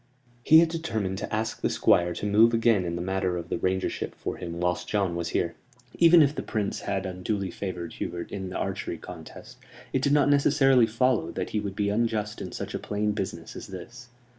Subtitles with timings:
[0.41, 3.57] He had determined to ask the Squire to move again in the matter of the
[3.59, 5.53] Rangership for him whilst John was here.
[5.93, 9.57] Even if the Prince had unduly favored Hubert in the archery contest,
[9.93, 13.55] it did not necessarily follow that he would be unjust in such a plain business
[13.55, 14.09] as this.